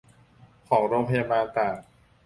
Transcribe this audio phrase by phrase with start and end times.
[0.67, 1.77] ของโรงพยาบาลต่าง